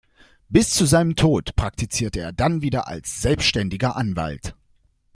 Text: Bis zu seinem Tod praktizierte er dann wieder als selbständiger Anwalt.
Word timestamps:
Bis 0.49 0.71
zu 0.71 0.85
seinem 0.85 1.15
Tod 1.15 1.55
praktizierte 1.55 2.21
er 2.21 2.31
dann 2.31 2.63
wieder 2.63 2.87
als 2.87 3.21
selbständiger 3.21 3.95
Anwalt. 3.95 4.55